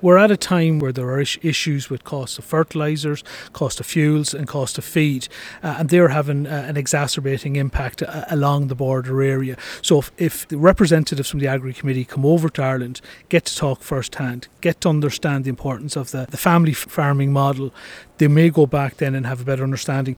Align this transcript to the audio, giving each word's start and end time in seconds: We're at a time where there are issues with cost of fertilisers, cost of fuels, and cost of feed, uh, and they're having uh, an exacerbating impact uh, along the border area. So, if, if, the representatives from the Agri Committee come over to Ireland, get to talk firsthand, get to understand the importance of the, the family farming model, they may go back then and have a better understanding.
We're 0.00 0.18
at 0.18 0.30
a 0.30 0.36
time 0.36 0.78
where 0.78 0.92
there 0.92 1.10
are 1.10 1.20
issues 1.20 1.90
with 1.90 2.04
cost 2.04 2.38
of 2.38 2.44
fertilisers, 2.44 3.24
cost 3.52 3.80
of 3.80 3.86
fuels, 3.86 4.32
and 4.32 4.46
cost 4.46 4.78
of 4.78 4.84
feed, 4.84 5.26
uh, 5.60 5.74
and 5.80 5.88
they're 5.88 6.10
having 6.10 6.46
uh, 6.46 6.66
an 6.68 6.76
exacerbating 6.76 7.56
impact 7.56 8.04
uh, 8.04 8.24
along 8.30 8.68
the 8.68 8.76
border 8.76 9.20
area. 9.20 9.56
So, 9.82 9.98
if, 9.98 10.12
if, 10.16 10.46
the 10.46 10.56
representatives 10.56 11.28
from 11.28 11.40
the 11.40 11.48
Agri 11.48 11.72
Committee 11.72 12.04
come 12.04 12.24
over 12.24 12.48
to 12.48 12.62
Ireland, 12.62 13.00
get 13.28 13.44
to 13.46 13.56
talk 13.56 13.80
firsthand, 13.80 14.46
get 14.60 14.80
to 14.82 14.88
understand 14.88 15.44
the 15.44 15.50
importance 15.50 15.96
of 15.96 16.12
the, 16.12 16.28
the 16.30 16.36
family 16.36 16.74
farming 16.74 17.32
model, 17.32 17.74
they 18.18 18.28
may 18.28 18.50
go 18.50 18.66
back 18.66 18.98
then 18.98 19.16
and 19.16 19.26
have 19.26 19.40
a 19.40 19.44
better 19.44 19.64
understanding. 19.64 20.16